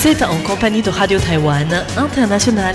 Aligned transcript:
Vous 0.00 0.06
êtes 0.06 0.22
en 0.22 0.40
compagnie 0.44 0.80
de 0.80 0.88
Radio 0.88 1.18
Taïwan 1.18 1.68
International. 1.98 2.74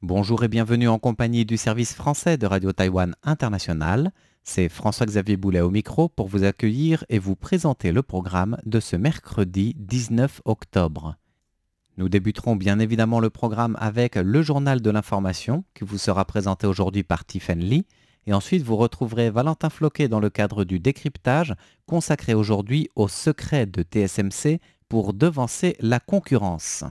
Bonjour 0.00 0.42
et 0.44 0.48
bienvenue 0.48 0.88
en 0.88 0.98
compagnie 0.98 1.44
du 1.44 1.58
service 1.58 1.92
français 1.92 2.38
de 2.38 2.46
Radio 2.46 2.72
Taïwan 2.72 3.14
International. 3.22 4.12
C'est 4.44 4.70
François-Xavier 4.70 5.36
Boulet 5.36 5.60
au 5.60 5.68
micro 5.68 6.08
pour 6.08 6.28
vous 6.28 6.42
accueillir 6.42 7.04
et 7.10 7.18
vous 7.18 7.36
présenter 7.36 7.92
le 7.92 8.02
programme 8.02 8.56
de 8.64 8.80
ce 8.80 8.96
mercredi 8.96 9.76
19 9.76 10.40
octobre. 10.46 11.16
Nous 11.98 12.08
débuterons 12.08 12.56
bien 12.56 12.78
évidemment 12.78 13.20
le 13.20 13.28
programme 13.28 13.76
avec 13.78 14.14
le 14.14 14.40
journal 14.40 14.80
de 14.80 14.90
l'information 14.90 15.64
qui 15.74 15.84
vous 15.84 15.98
sera 15.98 16.24
présenté 16.24 16.66
aujourd'hui 16.66 17.02
par 17.02 17.26
Tiffen 17.26 17.58
Lee. 17.58 17.84
Et 18.26 18.32
ensuite, 18.32 18.62
vous 18.62 18.76
retrouverez 18.76 19.30
Valentin 19.30 19.70
Floquet 19.70 20.08
dans 20.08 20.20
le 20.20 20.30
cadre 20.30 20.64
du 20.64 20.78
décryptage 20.78 21.54
consacré 21.86 22.34
aujourd'hui 22.34 22.88
au 22.94 23.08
secret 23.08 23.66
de 23.66 23.82
TSMC 23.82 24.60
pour 24.88 25.12
devancer 25.12 25.76
la 25.80 25.98
concurrence. 25.98 26.84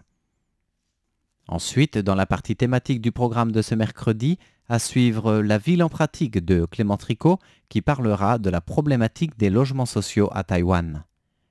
Ensuite, 1.48 1.98
dans 1.98 2.16
la 2.16 2.26
partie 2.26 2.56
thématique 2.56 3.02
du 3.02 3.12
programme 3.12 3.52
de 3.52 3.62
ce 3.62 3.76
mercredi, 3.76 4.38
à 4.68 4.80
suivre 4.80 5.40
La 5.40 5.58
ville 5.58 5.84
en 5.84 5.90
pratique 5.90 6.44
de 6.44 6.66
Clément 6.66 6.96
Tricot 6.96 7.40
qui 7.68 7.82
parlera 7.82 8.38
de 8.38 8.50
la 8.50 8.62
problématique 8.62 9.38
des 9.38 9.50
logements 9.50 9.86
sociaux 9.86 10.30
à 10.32 10.46
Taïwan. 10.46 11.04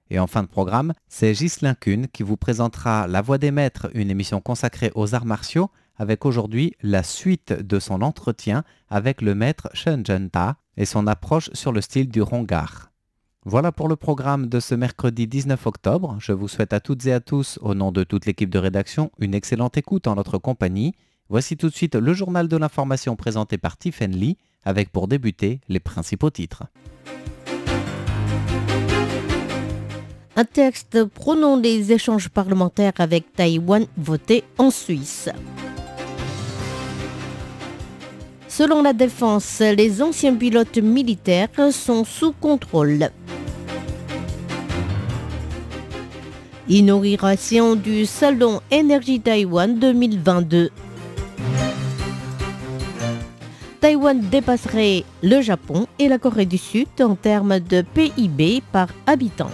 Et 0.09 0.19
en 0.19 0.27
fin 0.27 0.43
de 0.43 0.49
programme, 0.49 0.95
c'est 1.09 1.33
Ghislain 1.33 1.75
Kuhn 1.75 2.09
qui 2.09 2.23
vous 2.23 2.39
présentera 2.39 3.07
La 3.07 3.21
Voix 3.21 3.39
des 3.39 3.51
Maîtres, 3.51 3.91
une 3.95 4.11
émission 4.11 4.41
consacrée 4.41 4.91
aux 4.95 5.15
arts 5.15 5.27
martiaux, 5.27 5.71
avec 6.01 6.25
aujourd'hui 6.25 6.73
la 6.81 7.03
suite 7.03 7.53
de 7.53 7.79
son 7.79 8.01
entretien 8.01 8.65
avec 8.89 9.21
le 9.21 9.35
maître 9.35 9.69
Shen 9.75 10.03
Zhenta 10.05 10.57
et 10.79 10.87
son 10.87 11.07
approche 11.07 11.51
sur 11.53 11.73
le 11.73 11.83
style 11.83 12.09
du 12.09 12.23
Rongar. 12.23 12.91
Voilà 13.45 13.71
pour 13.71 13.87
le 13.87 13.97
programme 13.97 14.47
de 14.47 14.61
ce 14.61 14.75
mercredi 14.75 15.27
19 15.27 15.67
octobre. 15.67 16.17
Je 16.19 16.33
vous 16.33 16.49
souhaite 16.49 16.73
à 16.73 16.81
toutes 16.81 17.05
et 17.05 17.13
à 17.13 17.21
tous, 17.21 17.59
au 17.61 17.75
nom 17.75 17.93
de 17.93 18.03
toute 18.03 18.25
l'équipe 18.25 18.49
de 18.49 18.59
rédaction, 18.59 19.11
une 19.19 19.35
excellente 19.35 19.77
écoute 19.77 20.07
en 20.07 20.15
notre 20.15 20.39
compagnie. 20.39 20.95
Voici 21.29 21.59
tout 21.59 21.69
de 21.69 21.75
suite 21.75 21.97
le 21.97 22.15
journal 22.15 22.49
de 22.49 22.57
l'information 22.57 23.15
présenté 23.15 23.59
par 23.59 23.77
Tiffen 23.77 24.13
Lee, 24.13 24.39
avec 24.65 24.91
pour 24.91 25.07
débuter 25.07 25.61
les 25.69 25.81
principaux 25.81 26.31
titres. 26.31 26.65
Un 30.35 30.45
texte 30.47 31.05
prônant 31.05 31.57
les 31.57 31.93
échanges 31.93 32.31
parlementaires 32.31 32.95
avec 32.97 33.35
Taïwan 33.35 33.87
voté 33.99 34.45
en 34.57 34.71
Suisse. 34.71 35.29
Selon 38.51 38.83
la 38.83 38.93
défense, 38.93 39.61
les 39.61 40.03
anciens 40.03 40.35
pilotes 40.35 40.79
militaires 40.79 41.49
sont 41.71 42.05
sous 42.05 42.33
contrôle. 42.33 43.11
Inauguration 46.69 47.77
du 47.77 48.07
Salon 48.07 48.61
Énergie 48.73 49.21
Taïwan 49.21 49.79
2022. 49.79 50.71
Taïwan 53.81 54.21
dépasserait 54.21 55.05
le 55.23 55.41
Japon 55.43 55.87
et 56.01 56.09
la 56.09 56.19
Corée 56.19 56.45
du 56.45 56.59
Sud 56.59 56.89
en 57.01 57.15
termes 57.15 57.61
de 57.61 57.83
PIB 57.83 58.65
par 58.73 58.89
habitant. 59.07 59.51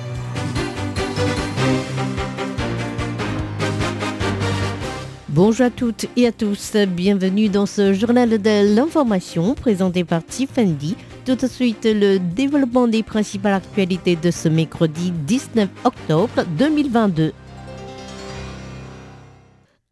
Bonjour 5.36 5.66
à 5.66 5.70
toutes 5.70 6.06
et 6.16 6.26
à 6.26 6.32
tous, 6.32 6.76
bienvenue 6.88 7.50
dans 7.50 7.66
ce 7.66 7.92
journal 7.92 8.40
de 8.40 8.74
l'information 8.74 9.54
présenté 9.54 10.02
par 10.02 10.24
Tiffany. 10.24 10.96
Tout 11.26 11.34
de 11.34 11.46
suite, 11.46 11.84
le 11.84 12.18
développement 12.18 12.88
des 12.88 13.02
principales 13.02 13.52
actualités 13.52 14.16
de 14.16 14.30
ce 14.30 14.48
mercredi 14.48 15.10
19 15.10 15.68
octobre 15.84 16.42
2022. 16.56 17.34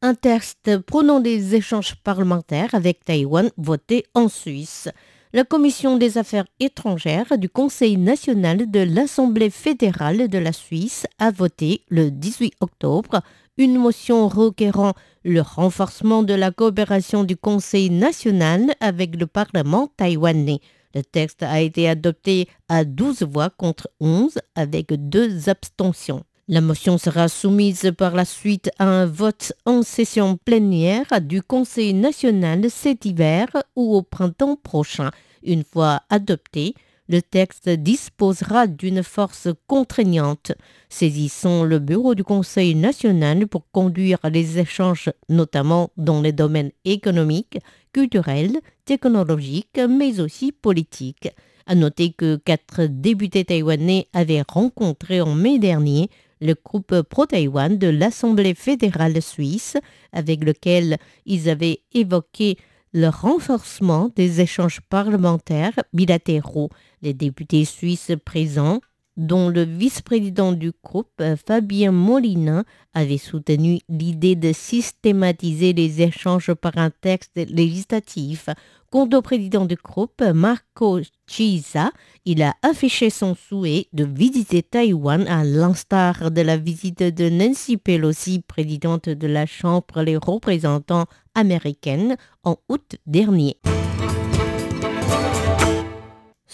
Un 0.01 0.15
texte 0.15 0.79
prônant 0.79 1.21
des 1.21 1.55
échanges 1.55 1.95
parlementaires 1.97 2.75
avec 2.75 3.05
Taïwan 3.05 3.51
voté 3.59 4.07
en 4.15 4.31
Suisse. 4.31 4.89
La 5.35 5.45
Commission 5.45 5.99
des 5.99 6.17
affaires 6.17 6.47
étrangères 6.59 7.37
du 7.37 7.51
Conseil 7.51 7.99
national 7.99 8.71
de 8.71 8.81
l'Assemblée 8.81 9.51
fédérale 9.51 10.29
de 10.29 10.39
la 10.39 10.55
Suisse 10.55 11.07
a 11.19 11.31
voté 11.31 11.83
le 11.91 12.11
18 12.11 12.55
octobre 12.61 13.21
une 13.57 13.79
motion 13.79 14.29
requérant 14.29 14.95
le 15.25 15.41
renforcement 15.41 16.23
de 16.23 16.35
la 16.35 16.51
coopération 16.51 17.25
du 17.25 17.37
Conseil 17.37 17.91
national 17.91 18.75
avec 18.81 19.17
le 19.19 19.27
Parlement 19.27 19.89
taïwanais. 19.97 20.61
Le 20.95 21.03
texte 21.03 21.43
a 21.43 21.61
été 21.61 21.89
adopté 21.89 22.49
à 22.69 22.85
12 22.85 23.23
voix 23.23 23.51
contre 23.51 23.89
11 24.01 24.39
avec 24.55 24.93
deux 25.09 25.49
abstentions. 25.49 26.25
La 26.47 26.61
motion 26.61 26.99
sera 26.99 27.29
soumise 27.29 27.91
par 27.97 28.15
la 28.15 28.27
suite 28.27 28.71
à 28.79 28.85
un 28.85 29.07
vote 29.07 29.55
en 29.65 29.83
session 29.83 30.37
plénière 30.37 31.07
du 31.23 31.43
Conseil 31.43 31.95
national 31.95 32.71
cet 32.71 33.07
hiver 33.07 33.49
ou 33.77 33.97
au 33.97 34.03
printemps 34.03 34.57
prochain. 34.57 35.11
Une 35.43 35.65
fois 35.65 36.03
adopté, 36.11 36.75
le 37.09 37.21
texte 37.21 37.69
disposera 37.69 38.67
d'une 38.67 39.03
force 39.03 39.49
contraignante. 39.67 40.53
Saisissant 40.89 41.65
le 41.65 41.79
bureau 41.79 42.15
du 42.15 42.25
Conseil 42.25 42.75
national 42.75 43.47
pour 43.47 43.71
conduire 43.71 44.19
les 44.31 44.59
échanges, 44.59 45.11
notamment 45.29 45.91
dans 45.97 46.23
les 46.23 46.33
domaines 46.33 46.73
économiques, 46.85 47.59
culturels, 47.93 48.61
technologiques, 48.85 49.81
mais 49.89 50.21
aussi 50.21 50.53
politiques. 50.53 51.29
À 51.67 51.75
noter 51.75 52.13
que 52.13 52.37
quatre 52.37 52.85
députés 52.85 53.45
taïwanais 53.45 54.07
avaient 54.13 54.45
rencontré 54.47 55.21
en 55.21 55.35
mai 55.35 55.59
dernier 55.59 56.11
le 56.41 56.55
groupe 56.63 57.03
pro-Taïwan 57.03 57.79
de 57.79 57.89
l'Assemblée 57.89 58.55
fédérale 58.55 59.23
suisse, 59.23 59.77
avec 60.13 60.45
lequel 60.45 60.99
ils 61.25 61.49
avaient 61.49 61.81
évoqué 61.95 62.59
le 62.95 63.09
renforcement 63.09 64.09
des 64.15 64.41
échanges 64.41 64.81
parlementaires 64.89 65.75
bilatéraux. 65.93 66.71
Les 67.03 67.13
députés 67.13 67.65
suisses 67.65 68.13
présents, 68.25 68.81
dont 69.17 69.49
le 69.49 69.63
vice-président 69.63 70.53
du 70.53 70.73
groupe, 70.83 71.23
Fabien 71.47 71.93
Molina, 71.93 72.65
avait 72.95 73.19
soutenu 73.19 73.81
l'idée 73.89 74.37
de 74.37 74.53
systématiser 74.53 75.73
les 75.73 76.03
échanges 76.03 76.53
par 76.55 76.77
un 76.77 76.91
texte 76.91 77.37
législatif. 77.37 78.49
Quant 78.91 79.09
au 79.13 79.23
président 79.23 79.65
du 79.65 79.75
groupe, 79.75 80.23
Marco 80.23 81.01
Chiza, 81.27 81.91
il 82.25 82.43
a 82.43 82.55
affiché 82.63 83.11
son 83.11 83.35
souhait 83.35 83.89
de 83.93 84.05
visiter 84.05 84.63
Taïwan 84.63 85.27
à 85.27 85.43
l'instar 85.43 86.31
de 86.31 86.41
la 86.41 86.57
visite 86.57 87.03
de 87.03 87.29
Nancy 87.29 87.77
Pelosi, 87.77 88.41
présidente 88.47 89.09
de 89.09 89.27
la 89.27 89.47
Chambre 89.47 90.05
des 90.05 90.17
représentants 90.17 91.07
américaine, 91.35 92.17
en 92.45 92.57
août 92.69 92.97
dernier. 93.07 93.57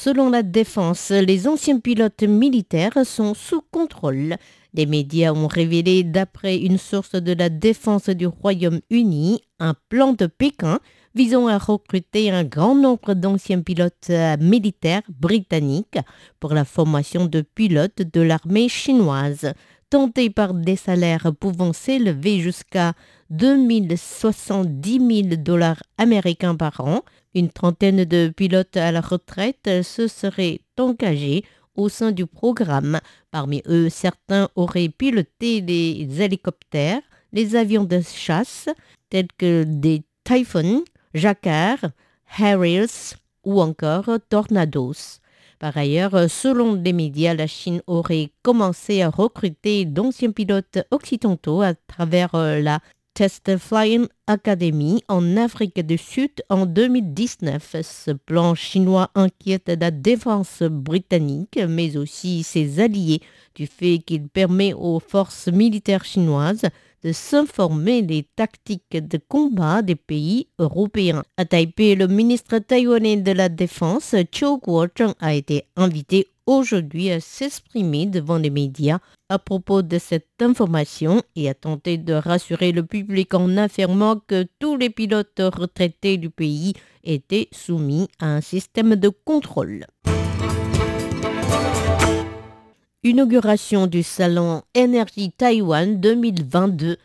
Selon 0.02 0.30
la 0.30 0.42
défense, 0.42 1.10
les 1.10 1.46
anciens 1.46 1.78
pilotes 1.78 2.22
militaires 2.22 3.04
sont 3.04 3.34
sous 3.34 3.60
contrôle. 3.70 4.36
Les 4.72 4.86
médias 4.86 5.34
ont 5.34 5.46
révélé, 5.46 6.04
d'après 6.04 6.56
une 6.56 6.78
source 6.78 7.16
de 7.16 7.34
la 7.34 7.50
défense 7.50 8.08
du 8.08 8.26
Royaume-Uni, 8.26 9.42
un 9.58 9.74
plan 9.90 10.14
de 10.14 10.24
Pékin 10.24 10.78
visant 11.14 11.48
à 11.48 11.58
recruter 11.58 12.30
un 12.30 12.44
grand 12.44 12.74
nombre 12.74 13.12
d'anciens 13.12 13.60
pilotes 13.60 14.08
euh, 14.08 14.38
militaires 14.40 15.02
britanniques 15.10 15.98
pour 16.38 16.54
la 16.54 16.64
formation 16.64 17.26
de 17.26 17.42
pilotes 17.42 18.00
de 18.00 18.22
l'armée 18.22 18.70
chinoise, 18.70 19.52
tentés 19.90 20.30
par 20.30 20.54
des 20.54 20.76
salaires 20.76 21.32
pouvant 21.38 21.72
s'élever 21.72 22.40
jusqu'à 22.40 22.94
2070 23.30 25.24
000 25.28 25.36
dollars 25.36 25.82
américains 25.98 26.54
par 26.54 26.80
an. 26.80 27.03
Une 27.34 27.50
trentaine 27.50 28.04
de 28.04 28.32
pilotes 28.34 28.76
à 28.76 28.92
la 28.92 29.00
retraite 29.00 29.82
se 29.82 30.09
seraient 30.09 30.60
engagés 30.78 31.44
au 31.74 31.88
sein 31.88 32.12
du 32.12 32.26
programme. 32.26 33.00
Parmi 33.30 33.62
eux, 33.66 33.88
certains 33.88 34.48
auraient 34.54 34.88
piloté 34.88 35.60
les 35.60 36.22
hélicoptères, 36.22 37.03
les 37.32 37.56
avions 37.56 37.84
de 37.84 38.00
chasse, 38.00 38.68
tels 39.10 39.28
que 39.38 39.65
des 39.65 40.03
Typhoon, 40.24 40.84
Jacquard, 41.15 41.91
Harriers 42.38 43.16
ou 43.44 43.60
encore 43.60 44.10
Tornados. 44.28 45.20
Par 45.60 45.77
ailleurs, 45.77 46.30
selon 46.30 46.74
les 46.74 46.95
médias, 46.95 47.34
la 47.34 47.47
Chine 47.47 47.83
aurait 47.86 48.30
commencé 48.42 49.03
à 49.03 49.10
recruter 49.10 49.84
d'anciens 49.84 50.33
pilotes 50.33 50.78
occidentaux 50.91 51.60
à 51.60 51.74
travers 51.74 52.34
euh, 52.34 52.60
la 52.60 52.80
Test 53.12 53.59
Flying 53.59 54.07
Academy 54.27 55.04
en 55.09 55.36
Afrique 55.36 55.84
du 55.86 55.98
Sud 55.98 56.30
en 56.48 56.65
2019. 56.65 57.77
Ce 57.83 58.10
plan 58.12 58.54
chinois 58.54 59.10
inquiète 59.15 59.71
la 59.78 59.91
défense 59.91 60.62
britannique, 60.62 61.60
mais 61.68 61.98
aussi 61.98 62.42
ses 62.42 62.80
alliés, 62.80 63.21
du 63.54 63.66
fait 63.66 63.98
qu'il 63.98 64.28
permet 64.28 64.72
aux 64.72 64.98
forces 64.98 65.48
militaires 65.48 66.06
chinoises 66.06 66.71
de 67.02 67.12
s'informer 67.12 68.02
des 68.02 68.26
tactiques 68.36 68.97
de 68.97 69.18
combat 69.28 69.82
des 69.82 69.94
pays 69.94 70.48
européens. 70.58 71.22
À 71.36 71.44
Taipei, 71.44 71.94
le 71.94 72.06
ministre 72.06 72.58
taïwanais 72.58 73.16
de 73.16 73.32
la 73.32 73.48
Défense, 73.48 74.14
Chiu 74.32 74.58
Kuo-cheng, 74.60 75.14
a 75.20 75.34
été 75.34 75.64
invité 75.76 76.28
aujourd'hui 76.47 77.10
à 77.10 77.20
s'exprimer 77.20 78.06
devant 78.06 78.38
les 78.38 78.50
médias 78.50 78.98
à 79.28 79.38
propos 79.38 79.82
de 79.82 79.98
cette 79.98 80.42
information 80.42 81.22
et 81.36 81.48
a 81.48 81.54
tenté 81.54 81.97
de 81.97 82.12
rassurer 82.12 82.72
le 82.72 82.84
public 82.84 83.32
en 83.34 83.56
affirmant 83.56 84.16
que 84.26 84.46
tous 84.58 84.76
les 84.76 84.91
pilotes 84.91 85.41
retraités 85.41 86.16
du 86.16 86.30
pays 86.30 86.74
étaient 87.04 87.48
soumis 87.53 88.08
à 88.18 88.26
un 88.26 88.41
système 88.41 88.96
de 88.96 89.08
contrôle. 89.08 89.86
Inauguration 93.02 93.86
du 93.86 94.02
salon 94.02 94.60
Énergie 94.74 95.32
Taïwan 95.32 95.98
2022 96.02 96.98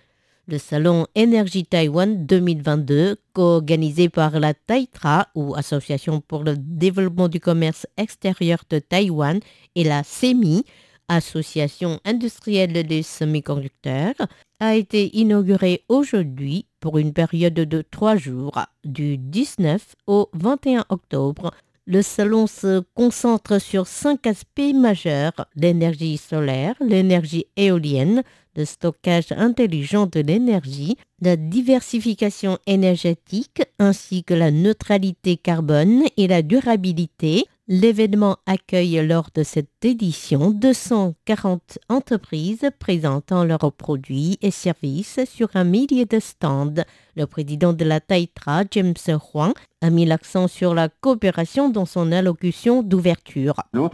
le 0.48 0.58
salon 0.58 1.08
Énergie 1.16 1.66
Taïwan 1.66 2.26
2022, 2.26 3.16
co-organisé 3.32 4.10
par 4.10 4.40
la 4.42 4.54
TAITRA, 4.54 5.30
ou 5.36 5.56
Association 5.56 6.20
pour 6.20 6.44
le 6.44 6.56
développement 6.58 7.30
du 7.30 7.40
commerce 7.40 7.88
extérieur 7.96 8.60
de 8.70 8.80
Taïwan, 8.80 9.40
et 9.76 9.86
la 9.86 10.04
CEMI, 10.04 10.66
Association 11.08 12.00
industrielle 12.04 12.86
des 12.86 13.02
semi-conducteurs, 13.02 14.16
a 14.60 14.76
été 14.76 15.18
inauguré 15.18 15.84
aujourd'hui 15.88 16.66
pour 16.80 16.98
une 16.98 17.14
période 17.14 17.54
de 17.54 17.82
trois 17.82 18.18
jours, 18.18 18.60
du 18.84 19.18
19 19.18 19.96
au 20.08 20.30
21 20.34 20.86
octobre. 20.90 21.52
Le 21.88 22.02
salon 22.02 22.48
se 22.48 22.82
concentre 22.96 23.62
sur 23.62 23.86
cinq 23.86 24.26
aspects 24.26 24.74
majeurs, 24.74 25.46
l'énergie 25.56 26.18
solaire, 26.18 26.74
l'énergie 26.80 27.46
éolienne, 27.58 28.24
le 28.56 28.66
stockage 28.66 29.32
intelligent 29.32 30.08
de 30.08 30.20
l'énergie, 30.20 30.98
la 31.22 31.36
diversification 31.36 32.58
énergétique 32.66 33.62
ainsi 33.78 34.24
que 34.24 34.34
la 34.34 34.50
neutralité 34.50 35.38
carbone 35.38 36.06
et 36.18 36.26
la 36.26 36.42
durabilité. 36.42 37.46
L'événement 37.68 38.38
accueille 38.46 39.04
lors 39.08 39.30
de 39.34 39.42
cette 39.42 39.84
édition 39.84 40.52
240 40.52 41.80
entreprises 41.90 42.70
présentant 42.78 43.44
leurs 43.44 43.74
produits 43.74 44.38
et 44.44 44.52
services 44.52 45.20
sur 45.26 45.48
un 45.56 45.64
millier 45.64 46.06
de 46.06 46.20
stands. 46.20 46.84
Le 47.16 47.26
président 47.26 47.74
de 47.74 47.84
la 47.84 48.00
Taitra, 48.00 48.66
James 48.70 48.94
Huang, 49.08 49.54
a 49.82 49.90
mis 49.90 50.06
l'accent 50.06 50.48
sur 50.48 50.76
la 50.76 50.90
coopération 50.90 51.70
dans 51.70 51.86
son 51.86 52.12
allocution 52.12 52.84
d'ouverture. 52.84 53.56
Tout 53.74 53.90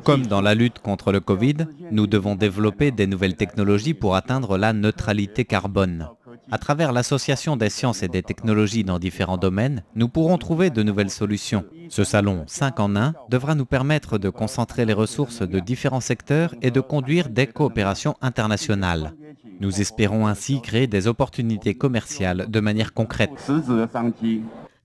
comme 0.00 0.26
dans 0.26 0.42
la 0.42 0.54
lutte 0.54 0.80
contre 0.80 1.10
le 1.10 1.20
Covid, 1.20 1.56
nous 1.90 2.06
devons 2.06 2.34
développer 2.34 2.90
des 2.90 3.06
nouvelles 3.06 3.36
technologies 3.36 3.94
pour 3.94 4.14
atteindre 4.14 4.58
la 4.58 4.74
neutralité 4.74 5.46
carbone. 5.46 6.06
À 6.50 6.58
travers 6.58 6.92
l'association 6.92 7.56
des 7.56 7.68
sciences 7.68 8.02
et 8.02 8.08
des 8.08 8.22
technologies 8.22 8.84
dans 8.84 8.98
différents 8.98 9.36
domaines, 9.36 9.82
nous 9.94 10.08
pourrons 10.08 10.38
trouver 10.38 10.70
de 10.70 10.82
nouvelles 10.82 11.10
solutions. 11.10 11.64
Ce 11.90 12.04
salon 12.04 12.44
5 12.46 12.80
en 12.80 12.96
1 12.96 13.14
devra 13.28 13.54
nous 13.54 13.66
permettre 13.66 14.16
de 14.16 14.30
concentrer 14.30 14.86
les 14.86 14.94
ressources 14.94 15.42
de 15.42 15.60
différents 15.60 16.00
secteurs 16.00 16.54
et 16.62 16.70
de 16.70 16.80
conduire 16.80 17.28
des 17.28 17.46
coopérations 17.46 18.14
internationales. 18.22 19.12
Nous 19.60 19.80
espérons 19.80 20.26
ainsi 20.26 20.62
créer 20.62 20.86
des 20.86 21.06
opportunités 21.06 21.74
commerciales 21.74 22.46
de 22.48 22.60
manière 22.60 22.94
concrète. 22.94 23.30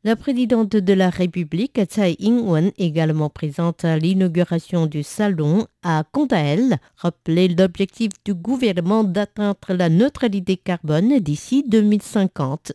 La 0.05 0.17
présidente 0.17 0.75
de 0.75 0.91
la 0.91 1.09
République, 1.09 1.79
Tsai 1.81 2.17
Ing-wen, 2.19 2.73
également 2.77 3.29
présente 3.29 3.85
à 3.85 3.97
l'inauguration 3.97 4.85
du 4.85 5.01
salon, 5.01 5.65
a 5.81 6.03
quant 6.11 6.25
à 6.25 6.39
elle 6.39 6.75
rappelé 6.97 7.47
l'objectif 7.47 8.09
du 8.25 8.33
gouvernement 8.33 9.05
d'atteindre 9.05 9.55
la 9.69 9.88
neutralité 9.88 10.57
carbone 10.57 11.19
d'ici 11.19 11.63
2050. 11.69 12.73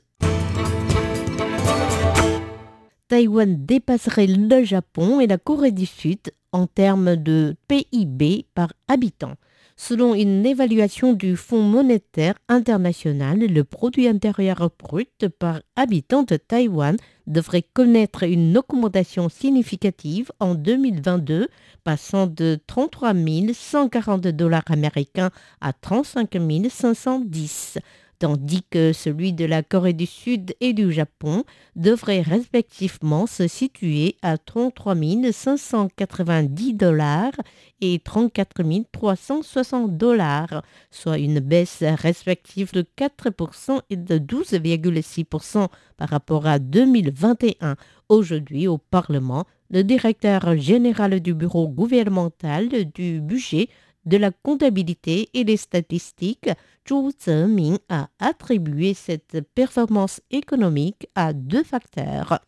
Taïwan 3.08 3.62
dépasserait 3.66 4.26
le 4.26 4.64
Japon 4.64 5.20
et 5.20 5.26
la 5.26 5.36
Corée 5.36 5.72
du 5.72 5.84
Sud 5.84 6.32
en 6.52 6.66
termes 6.66 7.14
de 7.16 7.56
PIB 7.68 8.46
par 8.54 8.72
habitant. 8.88 9.34
Selon 9.80 10.12
une 10.12 10.44
évaluation 10.44 11.12
du 11.12 11.36
Fonds 11.36 11.62
monétaire 11.62 12.34
international, 12.48 13.38
le 13.38 13.62
produit 13.62 14.08
intérieur 14.08 14.70
brut 14.76 15.28
par 15.38 15.60
habitant 15.76 16.24
de 16.24 16.36
Taïwan 16.36 16.96
devrait 17.28 17.62
connaître 17.62 18.24
une 18.24 18.58
augmentation 18.58 19.28
significative 19.28 20.32
en 20.40 20.56
2022, 20.56 21.46
passant 21.84 22.26
de 22.26 22.58
33 22.66 23.14
140 23.54 24.26
dollars 24.26 24.64
américains 24.66 25.30
à 25.60 25.72
35 25.72 26.36
510 26.68 27.78
tandis 28.18 28.62
que 28.70 28.92
celui 28.92 29.32
de 29.32 29.44
la 29.44 29.62
Corée 29.62 29.92
du 29.92 30.06
Sud 30.06 30.54
et 30.60 30.72
du 30.72 30.92
Japon 30.92 31.44
devrait 31.76 32.20
respectivement 32.20 33.26
se 33.26 33.46
situer 33.46 34.16
à 34.22 34.38
33 34.38 34.94
590 35.32 36.74
dollars 36.74 37.32
et 37.80 37.98
34 37.98 38.62
360 38.92 39.96
dollars, 39.96 40.62
soit 40.90 41.18
une 41.18 41.40
baisse 41.40 41.82
respective 41.82 42.72
de 42.72 42.84
4% 42.96 43.80
et 43.90 43.96
de 43.96 44.18
12,6% 44.18 45.68
par 45.96 46.08
rapport 46.08 46.46
à 46.46 46.58
2021. 46.58 47.76
Aujourd'hui, 48.08 48.66
au 48.66 48.78
Parlement, 48.78 49.44
le 49.70 49.84
directeur 49.84 50.56
général 50.56 51.20
du 51.20 51.34
bureau 51.34 51.68
gouvernemental 51.68 52.68
du 52.94 53.20
budget 53.20 53.68
de 54.06 54.16
la 54.16 54.30
comptabilité 54.30 55.28
et 55.34 55.44
des 55.44 55.58
statistiques, 55.58 56.48
Zhu 56.88 57.12
Zeming 57.18 57.78
a 57.88 58.08
attribué 58.18 58.94
cette 58.94 59.42
performance 59.54 60.20
économique 60.30 61.08
à 61.14 61.32
deux 61.32 61.62
facteurs. 61.62 62.38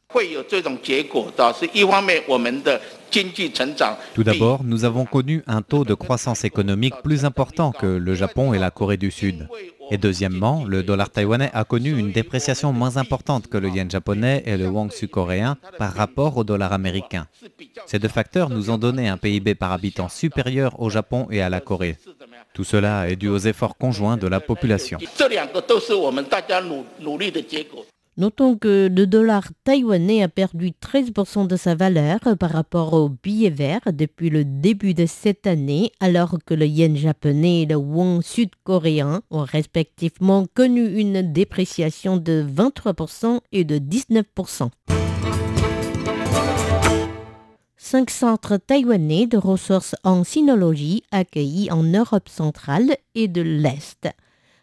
Tout 4.15 4.25
d'abord, 4.25 4.65
nous 4.65 4.85
avons 4.85 5.05
connu 5.05 5.43
un 5.47 5.63
taux 5.63 5.85
de 5.85 5.95
croissance 5.95 6.45
économique 6.45 6.95
plus 7.03 7.25
important 7.25 7.73
que 7.73 7.87
le 7.87 8.15
Japon 8.15 8.55
et 8.55 8.59
la 8.59 8.71
Corée 8.71 8.97
du 8.97 9.11
Sud. 9.11 9.47
Et 9.91 9.99
deuxièmement, 9.99 10.65
le 10.65 10.83
dollar 10.83 11.11
taïwanais 11.11 11.51
a 11.53 11.65
connu 11.65 11.97
une 11.99 12.13
dépréciation 12.13 12.73
moins 12.73 12.97
importante 12.97 13.49
que 13.49 13.59
le 13.59 13.69
yen 13.69 13.91
japonais 13.91 14.43
et 14.47 14.57
le 14.57 14.69
won 14.69 14.89
sud-coréen 14.89 15.57
par 15.79 15.93
rapport 15.95 16.37
au 16.37 16.45
dollar 16.45 16.73
américain. 16.73 17.27
Ces 17.87 17.99
deux 17.99 18.09
facteurs 18.09 18.51
nous 18.51 18.71
ont 18.71 18.79
donné 18.79 19.09
un 19.09 19.17
PIB 19.17 19.55
par 19.55 19.73
habitant 19.73 20.09
supérieur 20.09 20.81
au 20.81 20.91
Japon 20.91 21.27
et 21.31 21.43
à 21.43 21.49
la 21.49 21.61
Corée. 21.61 21.97
Tout 22.55 22.65
cela 22.65 23.09
est 23.09 23.17
dû 23.17 23.29
aux 23.29 23.39
efforts 23.39 23.77
conjoints 23.77 24.17
de 24.17 24.27
la 24.27 24.41
population. 24.41 24.99
Notons 28.17 28.57
que 28.57 28.89
le 28.89 29.07
dollar 29.07 29.45
taïwanais 29.63 30.23
a 30.23 30.29
perdu 30.29 30.73
13% 30.73 31.47
de 31.47 31.57
sa 31.57 31.77
valeur 31.77 32.19
par 32.39 32.51
rapport 32.51 32.93
au 32.93 33.09
billet 33.09 33.51
vert 33.51 33.81
depuis 33.93 34.31
le 34.31 34.45
début 34.45 34.95
de 34.95 35.07
cette 35.07 35.47
année, 35.47 35.93
alors 36.01 36.37
que 36.45 36.55
le 36.55 36.67
yen 36.67 36.97
japonais 36.97 37.63
et 37.63 37.67
le 37.67 37.77
won 37.77 38.21
sud-coréen 38.21 39.23
ont 39.31 39.45
respectivement 39.45 40.45
connu 40.55 40.99
une 40.99 41.33
dépréciation 41.33 42.17
de 42.17 42.45
23% 42.45 43.41
et 43.53 43.65
de 43.65 43.79
19%. 43.79 44.71
Cinq 47.77 48.11
centres 48.11 48.57
taïwanais 48.57 49.27
de 49.27 49.37
ressources 49.37 49.95
en 50.03 50.25
sinologie 50.25 51.05
accueillis 51.13 51.71
en 51.71 51.85
Europe 51.85 52.29
centrale 52.29 52.97
et 53.15 53.29
de 53.29 53.41
l'Est. 53.41 54.09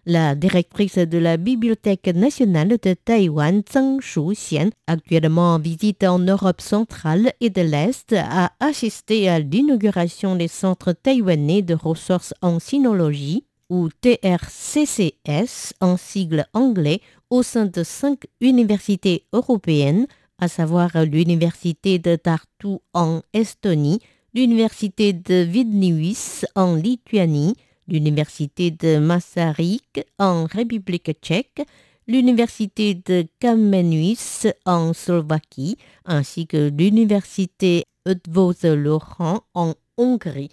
La 0.09 0.35
directrice 0.35 0.99
de 0.99 1.17
la 1.17 1.35
Bibliothèque 1.35 2.07
nationale 2.07 2.77
de 2.81 2.93
Taïwan, 2.93 3.61
Zhang 3.69 3.99
Shuxian, 3.99 4.69
actuellement 4.87 5.55
en 5.55 5.59
visite 5.59 6.05
en 6.05 6.19
Europe 6.19 6.61
centrale 6.61 7.33
et 7.41 7.49
de 7.49 7.61
l'Est, 7.61 8.13
a 8.13 8.53
assisté 8.61 9.27
à 9.27 9.39
l'inauguration 9.39 10.37
des 10.37 10.47
centres 10.47 10.93
taïwanais 10.93 11.61
de 11.61 11.73
ressources 11.73 12.33
en 12.41 12.59
sinologie, 12.59 13.43
ou 13.69 13.89
TRCCS 13.89 15.73
en 15.81 15.97
sigle 15.97 16.45
anglais, 16.53 17.01
au 17.29 17.43
sein 17.43 17.65
de 17.65 17.83
cinq 17.83 18.27
universités 18.39 19.25
européennes, 19.33 20.07
à 20.39 20.47
savoir 20.47 21.03
l'université 21.03 21.99
de 21.99 22.15
Tartu 22.15 22.77
en 22.93 23.23
Estonie, 23.33 23.99
l'université 24.33 25.11
de 25.11 25.43
Vilnius 25.43 26.45
en 26.55 26.75
Lituanie, 26.75 27.55
l'université 27.87 28.71
de 28.71 28.97
Masaryk 28.97 30.05
en 30.19 30.45
République 30.45 31.11
tchèque, 31.21 31.61
l'université 32.07 32.95
de 32.95 33.27
Kamenuis 33.39 34.47
en 34.65 34.93
Slovaquie, 34.93 35.77
ainsi 36.05 36.47
que 36.47 36.69
l'université 36.69 37.83
Eötvös-Loránd 38.05 39.41
en 39.53 39.73
Hongrie. 39.97 40.49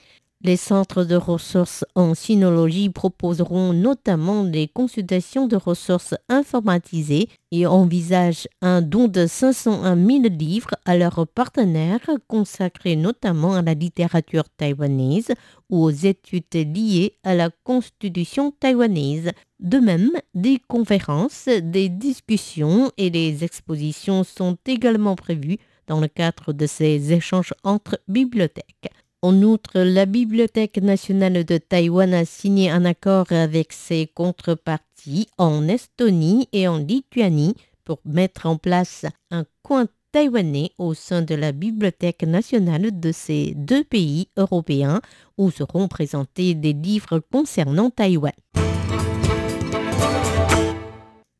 Les 0.47 0.59
centres 0.59 1.05
de 1.05 1.17
ressources 1.17 1.87
en 1.95 2.15
sinologie 2.15 2.91
proposeront 2.91 3.73
notamment 3.73 4.45
des 4.45 4.69
consultations 4.69 5.47
de 5.47 5.57
ressources 5.57 6.15
informatisées 6.29 7.31
et 7.51 7.67
envisagent 7.67 8.47
un 8.61 8.83
don 8.83 9.09
de 9.09 9.27
501 9.27 9.97
000 9.97 10.25
livres 10.39 10.75
à 10.85 10.99
leurs 10.99 11.27
partenaires 11.27 12.11
consacrés 12.29 12.95
notamment 12.95 13.55
à 13.55 13.63
la 13.63 13.73
littérature 13.73 14.45
taïwanaise 14.59 15.33
ou 15.71 15.83
aux 15.83 15.91
études 15.91 16.45
liées 16.53 17.17
à 17.23 17.35
la 17.35 17.49
constitution 17.65 18.51
taïwanaise. 18.51 19.31
De 19.61 19.79
même, 19.79 20.11
des 20.35 20.61
conférences, 20.69 21.49
des 21.49 21.89
discussions 21.89 22.93
et 22.99 23.09
des 23.09 23.45
expositions 23.45 24.25
sont 24.25 24.59
également 24.67 25.17
prévues 25.17 25.57
dans 25.87 26.01
le 26.01 26.09
cadre 26.09 26.53
de 26.53 26.67
ces 26.67 27.15
échanges 27.15 27.55
entre 27.63 27.99
bibliothèques. 28.09 28.91
En 29.25 29.41
outre, 29.41 29.81
la 29.81 30.05
Bibliothèque 30.05 30.77
nationale 30.77 31.45
de 31.47 31.57
Taïwan 31.57 32.13
a 32.13 32.27
signé 32.27 32.69
un 32.69 32.85
accord 32.85 33.33
avec 33.33 33.73
ses 33.73 34.07
contreparties 34.07 35.29
en 35.39 35.67
Estonie 35.67 36.47
et 36.53 36.69
en 36.69 36.77
Lituanie 36.77 37.55
pour 37.87 38.01
mettre 38.05 38.45
en 38.45 38.59
place 38.59 39.07
un 39.31 39.47
coin 39.63 39.87
taïwanais 40.13 40.73
au 40.77 40.93
sein 40.93 41.23
de 41.23 41.35
la 41.35 41.53
Bibliothèque 41.53 42.25
nationale 42.25 43.01
de 43.01 43.13
ces 43.13 43.55
deux 43.57 43.83
pays 43.83 44.29
européens 44.37 45.01
où 45.39 45.51
seront 45.51 45.89
présentés 45.89 46.55
des 46.55 46.75
livres 46.75 47.21
concernant 47.33 47.89
Taïwan. 47.89 48.35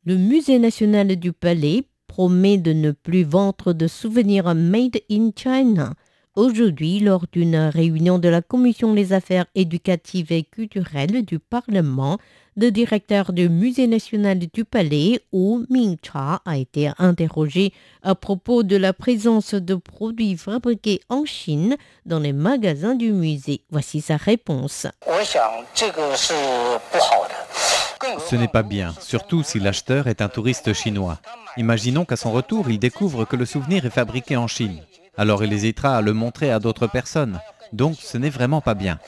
Le 0.05 0.17
Musée 0.17 0.57
national 0.57 1.17
du 1.17 1.33
Palais 1.33 1.83
promet 2.07 2.57
de 2.57 2.73
ne 2.73 2.89
plus 2.89 3.25
vendre 3.25 3.73
de 3.73 3.85
souvenirs 3.85 4.55
made 4.55 4.97
in 5.11 5.29
China 5.35 5.93
aujourd'hui 6.35 6.99
lors 6.99 7.25
d'une 7.31 7.55
réunion 7.55 8.19
de 8.19 8.29
la 8.29 8.41
Commission 8.41 8.93
des 8.93 9.13
affaires 9.13 9.45
éducatives 9.55 10.31
et 10.31 10.43
culturelles 10.43 11.23
du 11.25 11.39
Parlement. 11.39 12.17
Le 12.57 12.71
directeur 12.71 13.33
du 13.33 13.49
Musée 13.49 13.87
national 13.87 14.39
du 14.39 14.63
Palais, 14.63 15.19
Wu 15.33 15.65
Mingcha, 15.69 16.41
a 16.45 16.57
été 16.57 16.89
interrogé 16.99 17.73
à 18.01 18.15
propos 18.15 18.63
de 18.63 18.77
la 18.77 18.93
présence 18.93 19.53
de 19.53 19.75
produits 19.75 20.37
fabriqués 20.37 21.01
en 21.09 21.25
Chine 21.25 21.75
dans 22.05 22.19
les 22.19 22.31
magasins 22.31 22.95
du 22.95 23.11
musée. 23.11 23.61
Voici 23.71 23.99
sa 23.99 24.15
réponse. 24.15 24.87
Ce 28.29 28.35
n'est 28.35 28.47
pas 28.47 28.63
bien, 28.63 28.93
surtout 29.01 29.43
si 29.43 29.59
l'acheteur 29.59 30.07
est 30.07 30.21
un 30.21 30.29
touriste 30.29 30.71
chinois. 30.73 31.19
Imaginons 31.57 32.05
qu'à 32.05 32.15
son 32.15 32.31
retour, 32.31 32.69
il 32.69 32.79
découvre 32.79 33.25
que 33.25 33.35
le 33.35 33.45
souvenir 33.45 33.85
est 33.85 33.89
fabriqué 33.89 34.37
en 34.37 34.47
Chine 34.47 34.81
alors 35.17 35.43
il 35.43 35.53
hésitera 35.53 35.97
à 35.97 36.01
le 36.01 36.13
montrer 36.13 36.51
à 36.51 36.59
d'autres 36.59 36.87
personnes. 36.87 37.39
Donc 37.73 37.95
ce 37.99 38.17
n'est 38.17 38.29
vraiment 38.29 38.61
pas 38.61 38.73
bien. 38.73 38.99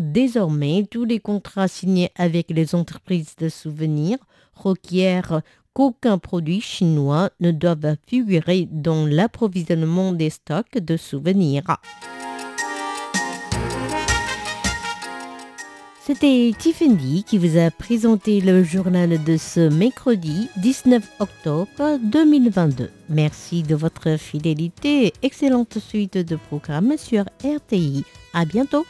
Désormais, 0.00 0.86
tous 0.90 1.04
les 1.04 1.20
contrats 1.20 1.68
signés 1.68 2.10
avec 2.16 2.50
les 2.50 2.74
entreprises 2.74 3.36
de 3.36 3.48
souvenirs 3.48 4.18
requièrent 4.54 5.42
qu'aucun 5.72 6.18
produit 6.18 6.60
chinois 6.60 7.30
ne 7.40 7.50
doive 7.50 7.96
figurer 8.06 8.68
dans 8.70 9.06
l'approvisionnement 9.06 10.12
des 10.12 10.30
stocks 10.30 10.78
de 10.78 10.96
souvenirs. 10.96 11.64
C'était 16.08 16.52
Tiffany 16.58 17.22
qui 17.22 17.36
vous 17.36 17.58
a 17.58 17.70
présenté 17.70 18.40
le 18.40 18.64
journal 18.64 19.22
de 19.22 19.36
ce 19.36 19.68
mercredi 19.68 20.48
19 20.56 21.06
octobre 21.20 21.98
2022. 22.02 22.88
Merci 23.10 23.62
de 23.62 23.74
votre 23.74 24.16
fidélité. 24.18 25.12
Excellente 25.20 25.76
suite 25.78 26.16
de 26.16 26.36
programmes 26.36 26.96
sur 26.96 27.24
RTI. 27.44 28.06
À 28.32 28.46
bientôt. 28.46 28.86